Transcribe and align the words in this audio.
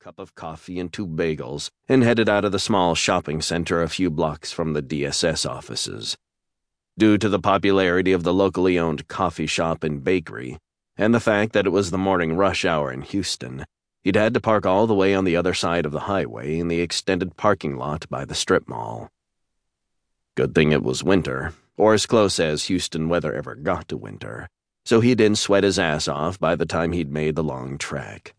cup 0.00 0.18
of 0.18 0.34
coffee 0.34 0.80
and 0.80 0.90
two 0.90 1.06
bagels 1.06 1.68
and 1.86 2.02
headed 2.02 2.26
out 2.26 2.42
of 2.42 2.52
the 2.52 2.58
small 2.58 2.94
shopping 2.94 3.42
center 3.42 3.82
a 3.82 3.88
few 3.88 4.08
blocks 4.08 4.50
from 4.50 4.72
the 4.72 4.80
DSS 4.80 5.46
offices. 5.46 6.16
Due 6.96 7.18
to 7.18 7.28
the 7.28 7.38
popularity 7.38 8.12
of 8.12 8.22
the 8.22 8.32
locally 8.32 8.78
owned 8.78 9.08
coffee 9.08 9.46
shop 9.46 9.84
and 9.84 10.02
bakery, 10.02 10.56
and 10.96 11.12
the 11.12 11.20
fact 11.20 11.52
that 11.52 11.66
it 11.66 11.70
was 11.70 11.90
the 11.90 11.98
morning 11.98 12.34
rush 12.34 12.64
hour 12.64 12.90
in 12.90 13.02
Houston, 13.02 13.66
he'd 14.02 14.16
had 14.16 14.32
to 14.32 14.40
park 14.40 14.64
all 14.64 14.86
the 14.86 14.94
way 14.94 15.14
on 15.14 15.24
the 15.24 15.36
other 15.36 15.52
side 15.52 15.84
of 15.84 15.92
the 15.92 16.00
highway 16.08 16.58
in 16.58 16.68
the 16.68 16.80
extended 16.80 17.36
parking 17.36 17.76
lot 17.76 18.08
by 18.08 18.24
the 18.24 18.34
strip 18.34 18.66
mall. 18.66 19.10
Good 20.34 20.54
thing 20.54 20.72
it 20.72 20.82
was 20.82 21.04
winter, 21.04 21.52
or 21.76 21.92
as 21.92 22.06
close 22.06 22.40
as 22.40 22.64
Houston 22.64 23.10
weather 23.10 23.34
ever 23.34 23.54
got 23.54 23.88
to 23.88 23.98
winter, 23.98 24.48
so 24.82 25.00
he 25.00 25.14
didn't 25.14 25.36
sweat 25.36 25.62
his 25.62 25.78
ass 25.78 26.08
off 26.08 26.40
by 26.40 26.56
the 26.56 26.64
time 26.64 26.92
he'd 26.92 27.12
made 27.12 27.36
the 27.36 27.44
long 27.44 27.76
trek. 27.76 28.34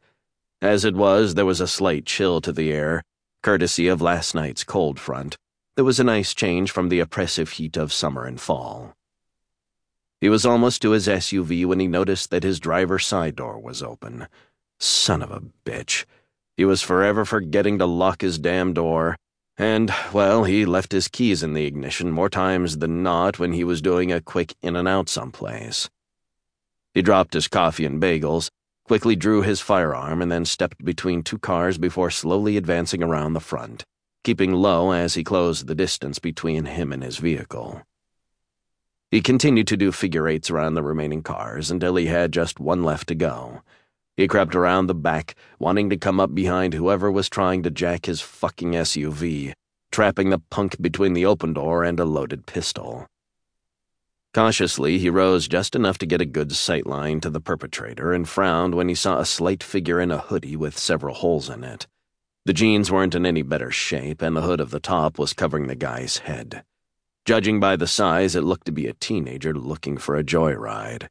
As 0.62 0.86
it 0.86 0.96
was, 0.96 1.34
there 1.34 1.46
was 1.46 1.60
a 1.60 1.68
slight 1.68 2.06
chill 2.06 2.40
to 2.42 2.52
the 2.52 2.72
air, 2.72 3.02
courtesy 3.42 3.88
of 3.88 4.00
last 4.00 4.36
night's 4.36 4.64
cold 4.64 5.00
front. 5.00 5.36
There 5.76 5.86
was 5.86 6.00
a 6.00 6.04
nice 6.04 6.36
change 6.36 6.70
from 6.70 6.90
the 6.90 7.00
oppressive 7.00 7.52
heat 7.52 7.78
of 7.78 7.92
summer 7.92 8.26
and 8.26 8.40
fall. 8.40 8.94
He 10.20 10.30
was 10.30 10.46
almost 10.46 10.84
to 10.84 10.92
his 10.92 11.08
SUV 11.08 11.66
when 11.66 11.80
he 11.80 11.88
noticed 11.88 12.30
that 12.30 12.44
his 12.44 12.60
driver's 12.60 13.08
side 13.08 13.36
door 13.36 13.60
was 13.60 13.82
open. 13.82 14.28
Son 14.80 15.24
of 15.24 15.32
a 15.32 15.42
bitch. 15.66 16.06
He 16.58 16.66
was 16.66 16.84
forever 16.84 17.26
forgetting 17.26 17.80
to 17.80 17.88
lock 17.88 18.22
his 18.22 18.38
damn 18.38 18.74
door, 18.74 19.16
and, 19.58 19.92
well, 20.14 20.44
he 20.44 20.64
left 20.64 20.92
his 20.92 21.08
keys 21.08 21.42
in 21.42 21.54
the 21.54 21.66
ignition 21.66 22.12
more 22.12 22.30
times 22.30 22.78
than 22.78 23.02
not 23.02 23.40
when 23.40 23.54
he 23.54 23.64
was 23.64 23.82
doing 23.82 24.12
a 24.12 24.22
quick 24.22 24.54
in 24.62 24.76
and 24.76 24.88
out 24.88 25.10
someplace. 25.10 25.90
He 26.94 27.02
dropped 27.02 27.34
his 27.34 27.48
coffee 27.48 27.86
and 27.86 28.00
bagels 28.00 28.52
quickly 28.84 29.16
drew 29.16 29.42
his 29.42 29.62
firearm, 29.62 30.22
and 30.22 30.32
then 30.32 30.46
stepped 30.46 30.84
between 30.84 31.24
two 31.24 31.38
cars 31.38 31.78
before 31.78 32.10
slowly 32.10 32.58
advancing 32.58 33.02
around 33.02 33.34
the 33.34 33.40
front, 33.40 33.84
keeping 34.24 34.54
low 34.54 34.92
as 34.92 35.14
he 35.14 35.24
closed 35.24 35.68
the 35.68 35.76
distance 35.76 36.20
between 36.20 36.66
him 36.66 36.92
and 36.92 37.04
his 37.04 37.18
vehicle. 37.18 37.82
He 39.12 39.22
continued 39.22 39.68
to 39.68 39.78
do 39.78 39.92
figure 39.92 40.28
eights 40.28 40.50
around 40.50 40.76
the 40.76 40.84
remaining 40.84 41.22
cars 41.22 41.70
until 41.70 41.98
he 41.98 42.06
had 42.06 42.32
just 42.32 42.60
one 42.60 42.84
left 42.84 43.08
to 43.10 43.16
go. 43.16 43.62
He 44.16 44.28
crept 44.28 44.56
around 44.56 44.88
the 44.88 44.96
back, 44.96 45.36
wanting 45.60 45.90
to 45.90 45.98
come 45.98 46.20
up 46.20 46.34
behind 46.34 46.74
whoever 46.74 47.12
was 47.12 47.30
trying 47.30 47.64
to 47.64 47.72
jack 47.72 48.06
his 48.06 48.22
fucking 48.22 48.72
SUV, 48.72 49.54
trapping 49.92 50.30
the 50.30 50.40
punk 50.50 50.82
between 50.82 51.14
the 51.14 51.26
open 51.26 51.54
door 51.54 51.84
and 51.84 52.00
a 52.00 52.06
loaded 52.06 52.46
pistol. 52.46 53.08
Cautiously, 54.34 54.98
he 54.98 55.10
rose 55.10 55.48
just 55.48 55.76
enough 55.76 55.98
to 55.98 56.06
get 56.06 56.22
a 56.22 56.26
good 56.26 56.54
sight 56.54 56.88
line 56.88 57.20
to 57.20 57.30
the 57.30 57.42
perpetrator 57.42 58.14
and 58.14 58.30
frowned 58.30 58.76
when 58.76 58.88
he 58.88 58.96
saw 58.96 59.20
a 59.20 59.26
slight 59.26 59.62
figure 59.62 60.00
in 60.00 60.10
a 60.10 60.20
hoodie 60.20 60.56
with 60.56 60.78
several 60.78 61.16
holes 61.16 61.50
in 61.50 61.66
it. 61.66 61.86
The 62.46 62.54
jeans 62.54 62.90
weren't 62.90 63.14
in 63.14 63.26
any 63.26 63.42
better 63.42 63.72
shape, 63.72 64.22
and 64.22 64.36
the 64.36 64.42
hood 64.42 64.62
of 64.62 64.72
the 64.72 64.80
top 64.80 65.20
was 65.20 65.34
covering 65.34 65.68
the 65.68 65.76
guy's 65.76 66.20
head. 66.20 66.64
Judging 67.26 67.60
by 67.60 67.76
the 67.76 67.88
size, 67.88 68.36
it 68.36 68.44
looked 68.44 68.66
to 68.68 68.72
be 68.72 68.88
a 68.88 68.94
teenager 68.94 69.54
looking 69.54 69.98
for 69.98 70.16
a 70.16 70.24
joyride. 70.24 71.10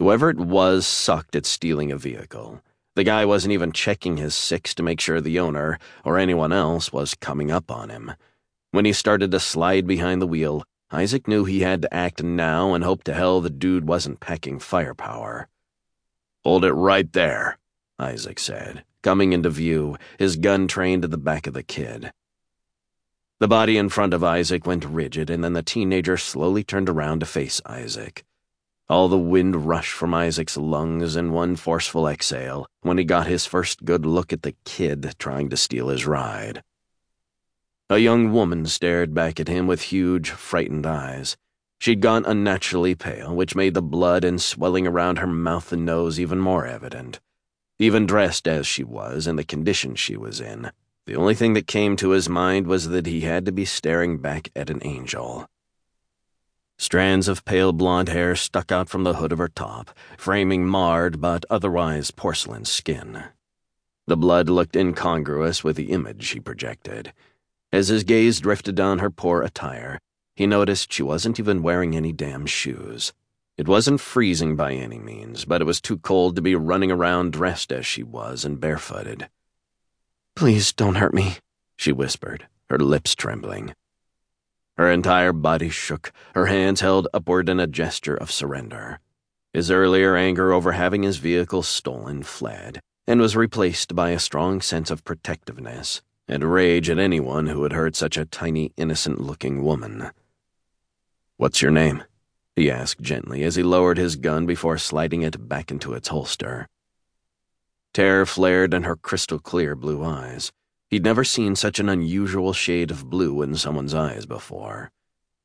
Whoever 0.00 0.30
it 0.30 0.36
was 0.36 0.86
sucked 0.86 1.36
at 1.36 1.46
stealing 1.46 1.92
a 1.92 1.96
vehicle. 1.96 2.60
The 2.96 3.04
guy 3.04 3.24
wasn't 3.24 3.52
even 3.52 3.72
checking 3.72 4.16
his 4.16 4.34
six 4.34 4.74
to 4.74 4.82
make 4.82 5.00
sure 5.00 5.20
the 5.20 5.38
owner, 5.38 5.78
or 6.04 6.18
anyone 6.18 6.52
else, 6.52 6.92
was 6.92 7.14
coming 7.14 7.52
up 7.52 7.70
on 7.70 7.88
him. 7.88 8.12
When 8.72 8.84
he 8.84 8.92
started 8.92 9.30
to 9.30 9.40
slide 9.40 9.86
behind 9.86 10.20
the 10.20 10.26
wheel, 10.26 10.64
Isaac 10.90 11.26
knew 11.26 11.44
he 11.44 11.60
had 11.60 11.82
to 11.82 11.94
act 11.94 12.22
now 12.22 12.74
and 12.74 12.84
hoped 12.84 13.06
to 13.06 13.14
hell 13.14 13.40
the 13.40 13.50
dude 13.50 13.88
wasn't 13.88 14.20
packing 14.20 14.58
firepower. 14.58 15.48
Hold 16.44 16.64
it 16.64 16.72
right 16.72 17.12
there, 17.12 17.58
Isaac 17.98 18.38
said, 18.38 18.84
coming 19.02 19.32
into 19.32 19.50
view, 19.50 19.96
his 20.18 20.36
gun 20.36 20.68
trained 20.68 21.02
to 21.02 21.08
the 21.08 21.18
back 21.18 21.46
of 21.46 21.54
the 21.54 21.62
kid. 21.62 22.12
The 23.40 23.48
body 23.48 23.76
in 23.76 23.88
front 23.88 24.14
of 24.14 24.22
Isaac 24.22 24.66
went 24.66 24.84
rigid, 24.84 25.30
and 25.30 25.42
then 25.42 25.54
the 25.54 25.62
teenager 25.62 26.16
slowly 26.16 26.62
turned 26.62 26.88
around 26.88 27.20
to 27.20 27.26
face 27.26 27.60
Isaac. 27.66 28.24
All 28.88 29.08
the 29.08 29.18
wind 29.18 29.66
rushed 29.66 29.92
from 29.92 30.12
Isaac's 30.12 30.56
lungs 30.56 31.16
in 31.16 31.32
one 31.32 31.56
forceful 31.56 32.06
exhale 32.06 32.66
when 32.82 32.98
he 32.98 33.04
got 33.04 33.26
his 33.26 33.46
first 33.46 33.84
good 33.84 34.04
look 34.04 34.32
at 34.32 34.42
the 34.42 34.54
kid 34.64 35.14
trying 35.18 35.48
to 35.50 35.56
steal 35.56 35.88
his 35.88 36.06
ride. 36.06 36.62
A 37.94 37.98
young 37.98 38.32
woman 38.32 38.66
stared 38.66 39.14
back 39.14 39.38
at 39.38 39.46
him 39.46 39.68
with 39.68 39.82
huge, 39.82 40.30
frightened 40.30 40.84
eyes. 40.84 41.36
She'd 41.78 42.00
gone 42.00 42.24
unnaturally 42.26 42.96
pale, 42.96 43.32
which 43.32 43.54
made 43.54 43.74
the 43.74 43.82
blood 43.82 44.24
and 44.24 44.42
swelling 44.42 44.84
around 44.84 45.20
her 45.20 45.28
mouth 45.28 45.72
and 45.72 45.86
nose 45.86 46.18
even 46.18 46.40
more 46.40 46.66
evident. 46.66 47.20
Even 47.78 48.04
dressed 48.04 48.48
as 48.48 48.66
she 48.66 48.82
was, 48.82 49.28
and 49.28 49.38
the 49.38 49.44
condition 49.44 49.94
she 49.94 50.16
was 50.16 50.40
in, 50.40 50.72
the 51.06 51.14
only 51.14 51.36
thing 51.36 51.52
that 51.52 51.68
came 51.68 51.94
to 51.94 52.10
his 52.10 52.28
mind 52.28 52.66
was 52.66 52.88
that 52.88 53.06
he 53.06 53.20
had 53.20 53.46
to 53.46 53.52
be 53.52 53.64
staring 53.64 54.18
back 54.18 54.50
at 54.56 54.70
an 54.70 54.80
angel. 54.82 55.48
Strands 56.76 57.28
of 57.28 57.44
pale 57.44 57.72
blonde 57.72 58.08
hair 58.08 58.34
stuck 58.34 58.72
out 58.72 58.88
from 58.88 59.04
the 59.04 59.14
hood 59.14 59.30
of 59.30 59.38
her 59.38 59.46
top, 59.46 59.96
framing 60.18 60.66
marred 60.66 61.20
but 61.20 61.44
otherwise 61.48 62.10
porcelain 62.10 62.64
skin. 62.64 63.22
The 64.08 64.16
blood 64.16 64.48
looked 64.48 64.74
incongruous 64.74 65.62
with 65.62 65.76
the 65.76 65.92
image 65.92 66.24
she 66.24 66.40
projected. 66.40 67.12
As 67.74 67.88
his 67.88 68.04
gaze 68.04 68.38
drifted 68.38 68.78
on 68.78 69.00
her 69.00 69.10
poor 69.10 69.42
attire, 69.42 69.98
he 70.36 70.46
noticed 70.46 70.92
she 70.92 71.02
wasn't 71.02 71.40
even 71.40 71.60
wearing 71.60 71.96
any 71.96 72.12
damn 72.12 72.46
shoes. 72.46 73.12
It 73.58 73.66
wasn't 73.66 74.00
freezing 74.00 74.54
by 74.54 74.74
any 74.74 75.00
means, 75.00 75.44
but 75.44 75.60
it 75.60 75.64
was 75.64 75.80
too 75.80 75.98
cold 75.98 76.36
to 76.36 76.40
be 76.40 76.54
running 76.54 76.92
around 76.92 77.32
dressed 77.32 77.72
as 77.72 77.84
she 77.84 78.04
was 78.04 78.44
and 78.44 78.60
barefooted. 78.60 79.28
Please 80.36 80.72
don't 80.72 80.94
hurt 80.94 81.12
me, 81.12 81.38
she 81.76 81.90
whispered, 81.90 82.46
her 82.70 82.78
lips 82.78 83.16
trembling. 83.16 83.74
Her 84.76 84.88
entire 84.88 85.32
body 85.32 85.68
shook, 85.68 86.12
her 86.36 86.46
hands 86.46 86.80
held 86.80 87.08
upward 87.12 87.48
in 87.48 87.58
a 87.58 87.66
gesture 87.66 88.14
of 88.14 88.30
surrender. 88.30 89.00
His 89.52 89.68
earlier 89.68 90.14
anger 90.14 90.52
over 90.52 90.70
having 90.70 91.02
his 91.02 91.16
vehicle 91.16 91.64
stolen 91.64 92.22
fled, 92.22 92.78
and 93.08 93.20
was 93.20 93.34
replaced 93.34 93.96
by 93.96 94.10
a 94.10 94.20
strong 94.20 94.60
sense 94.60 94.92
of 94.92 95.04
protectiveness 95.04 96.02
and 96.28 96.44
rage 96.44 96.88
at 96.88 96.98
anyone 96.98 97.46
who 97.46 97.62
had 97.62 97.72
hurt 97.72 97.96
such 97.96 98.16
a 98.16 98.24
tiny, 98.24 98.72
innocent 98.76 99.20
looking 99.20 99.62
woman. 99.62 100.10
What's 101.36 101.62
your 101.62 101.70
name? 101.70 102.04
he 102.56 102.70
asked 102.70 103.00
gently 103.00 103.42
as 103.42 103.56
he 103.56 103.62
lowered 103.62 103.98
his 103.98 104.16
gun 104.16 104.46
before 104.46 104.78
sliding 104.78 105.22
it 105.22 105.48
back 105.48 105.70
into 105.70 105.92
its 105.92 106.08
holster. 106.08 106.68
Terror 107.92 108.26
flared 108.26 108.72
in 108.72 108.84
her 108.84 108.96
crystal 108.96 109.38
clear 109.38 109.74
blue 109.74 110.04
eyes. 110.04 110.52
He'd 110.88 111.04
never 111.04 111.24
seen 111.24 111.56
such 111.56 111.78
an 111.78 111.88
unusual 111.88 112.52
shade 112.52 112.90
of 112.90 113.10
blue 113.10 113.42
in 113.42 113.56
someone's 113.56 113.94
eyes 113.94 114.26
before. 114.26 114.90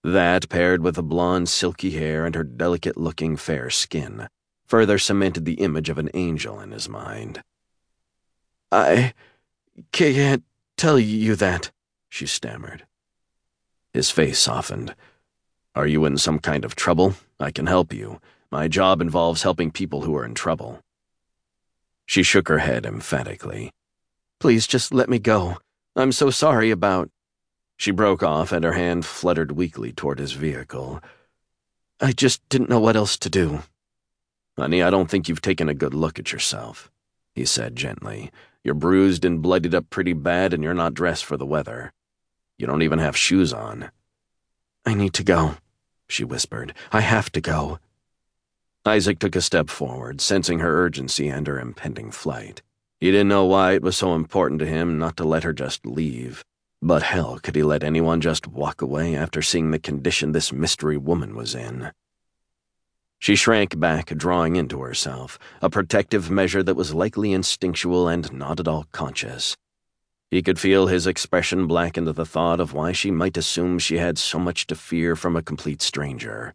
That, 0.03 0.49
paired 0.49 0.81
with 0.81 0.95
the 0.95 1.03
blonde, 1.03 1.49
silky 1.49 1.91
hair 1.91 2.25
and 2.25 2.35
her 2.35 2.43
delicate 2.43 2.97
looking 2.97 3.35
fair 3.35 3.69
skin, 3.69 4.29
further 4.65 4.97
cemented 4.97 5.45
the 5.45 5.61
image 5.61 5.89
of 5.89 5.97
an 5.97 6.09
angel 6.13 6.59
in 6.59 6.71
his 6.71 6.87
mind. 6.87 7.43
I 8.71 9.13
can't 9.91 10.43
tell 10.79 10.97
you 10.97 11.35
that, 11.35 11.71
she 12.07 12.25
stammered. 12.25 12.85
His 13.91 14.09
face 14.09 14.39
softened. 14.39 14.95
Are 15.75 15.85
you 15.85 16.05
in 16.05 16.17
some 16.17 16.39
kind 16.39 16.63
of 16.63 16.75
trouble? 16.75 17.15
I 17.39 17.51
can 17.51 17.67
help 17.67 17.91
you. 17.91 18.21
My 18.49 18.67
job 18.67 19.01
involves 19.01 19.43
helping 19.43 19.71
people 19.71 20.01
who 20.01 20.15
are 20.15 20.25
in 20.25 20.33
trouble. 20.33 20.79
She 22.05 22.23
shook 22.23 22.47
her 22.47 22.59
head 22.59 22.85
emphatically. 22.85 23.71
Please 24.39 24.65
just 24.65 24.93
let 24.93 25.09
me 25.09 25.19
go. 25.19 25.57
I'm 25.95 26.13
so 26.13 26.29
sorry 26.29 26.71
about. 26.71 27.09
She 27.77 27.91
broke 27.91 28.23
off 28.23 28.51
and 28.51 28.63
her 28.63 28.73
hand 28.73 29.05
fluttered 29.05 29.51
weakly 29.51 29.91
toward 29.91 30.19
his 30.19 30.31
vehicle. 30.31 31.01
I 31.99 32.13
just 32.13 32.47
didn't 32.47 32.69
know 32.69 32.79
what 32.79 32.95
else 32.95 33.17
to 33.17 33.29
do. 33.29 33.63
Honey, 34.57 34.81
I 34.81 34.89
don't 34.89 35.09
think 35.09 35.27
you've 35.27 35.41
taken 35.41 35.67
a 35.67 35.73
good 35.73 35.93
look 35.93 36.19
at 36.19 36.31
yourself, 36.31 36.89
he 37.35 37.43
said 37.43 37.75
gently. 37.75 38.31
You're 38.63 38.73
bruised 38.73 39.23
and 39.25 39.41
bloodied 39.41 39.73
up 39.73 39.89
pretty 39.89 40.13
bad, 40.13 40.53
and 40.53 40.63
you're 40.63 40.73
not 40.73 40.93
dressed 40.93 41.25
for 41.25 41.37
the 41.37 41.45
weather. 41.45 41.93
You 42.57 42.67
don't 42.67 42.81
even 42.81 42.99
have 42.99 43.15
shoes 43.15 43.53
on. 43.53 43.91
I 44.85 44.93
need 44.93 45.13
to 45.13 45.23
go, 45.23 45.55
she 46.07 46.23
whispered. 46.23 46.73
I 46.91 47.01
have 47.01 47.31
to 47.31 47.41
go. 47.41 47.79
Isaac 48.85 49.19
took 49.19 49.35
a 49.35 49.41
step 49.41 49.69
forward, 49.69 50.19
sensing 50.19 50.59
her 50.59 50.83
urgency 50.83 51.29
and 51.29 51.47
her 51.47 51.59
impending 51.59 52.11
flight. 52.11 52.61
He 52.99 53.11
didn't 53.11 53.29
know 53.29 53.45
why 53.45 53.73
it 53.73 53.81
was 53.81 53.95
so 53.95 54.15
important 54.15 54.59
to 54.59 54.65
him 54.65 54.97
not 54.97 55.15
to 55.17 55.23
let 55.23 55.43
her 55.43 55.53
just 55.53 55.85
leave. 55.85 56.43
But 56.81 57.03
hell, 57.03 57.39
could 57.41 57.55
he 57.55 57.63
let 57.63 57.83
anyone 57.83 58.19
just 58.19 58.47
walk 58.47 58.81
away 58.81 59.15
after 59.15 59.41
seeing 59.41 59.71
the 59.71 59.79
condition 59.79 60.31
this 60.31 60.51
mystery 60.51 60.97
woman 60.97 61.35
was 61.35 61.55
in? 61.55 61.91
She 63.19 63.35
shrank 63.35 63.79
back, 63.79 64.07
drawing 64.15 64.55
into 64.55 64.81
herself, 64.81 65.37
a 65.61 65.69
protective 65.69 66.31
measure 66.31 66.63
that 66.63 66.75
was 66.75 66.93
likely 66.93 67.33
instinctual 67.33 68.07
and 68.07 68.31
not 68.31 68.61
at 68.61 68.67
all 68.67 68.85
conscious. 68.93 69.57
He 70.31 70.41
could 70.41 70.59
feel 70.59 70.87
his 70.87 71.05
expression 71.05 71.67
blacken 71.67 72.05
to 72.05 72.13
the 72.13 72.25
thought 72.25 72.61
of 72.61 72.73
why 72.73 72.93
she 72.93 73.11
might 73.11 73.35
assume 73.35 73.77
she 73.77 73.97
had 73.97 74.17
so 74.17 74.39
much 74.39 74.67
to 74.67 74.75
fear 74.75 75.15
from 75.15 75.35
a 75.35 75.41
complete 75.41 75.81
stranger. 75.81 76.53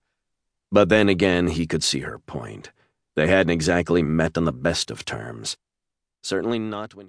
But 0.72 0.88
then 0.88 1.08
again, 1.08 1.49
he 1.49 1.66
could 1.66 1.84
see 1.84 2.00
her 2.00 2.19
point. 2.19 2.70
They 3.14 3.26
hadn't 3.26 3.50
exactly 3.50 4.02
met 4.02 4.38
on 4.38 4.44
the 4.44 4.52
best 4.52 4.90
of 4.90 5.05
terms. 5.05 5.56
Certainly 6.22 6.61
not 6.61 6.94
when 6.94 6.99
he 6.99 7.02